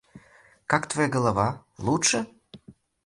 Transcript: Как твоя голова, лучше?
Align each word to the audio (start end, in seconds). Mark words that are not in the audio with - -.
Как 0.65 0.87
твоя 0.87 1.07
голова, 1.09 1.63
лучше? 1.77 2.25